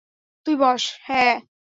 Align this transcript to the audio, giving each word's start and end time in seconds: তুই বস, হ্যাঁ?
তুই 0.45 0.55
বস, 0.55 0.83
হ্যাঁ? 1.03 1.35